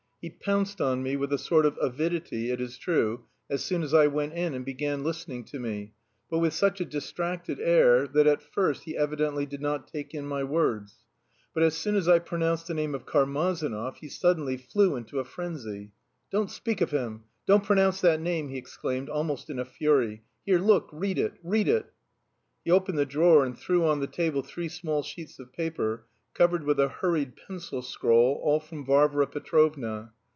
[0.23, 3.91] He pounced on me with a sort of avidity, it is true, as soon as
[3.91, 5.93] I went in, and began listening to me,
[6.29, 10.27] but with such a distracted air that at first he evidently did not take in
[10.27, 10.99] my words.
[11.55, 15.25] But as soon as I pronounced the name of Karmazinov he suddenly flew into a
[15.25, 15.89] frenzy.
[16.29, 17.23] "Don't speak of him!
[17.47, 20.21] Don't pronounce that name!" he exclaimed, almost in a fury.
[20.45, 21.33] "Here, look, read it!
[21.43, 21.87] Read it!"
[22.63, 26.63] He opened the drawer and threw on the table three small sheets of paper, covered
[26.63, 30.09] with a hurried pencil scrawl, all from Varvara Petrovna.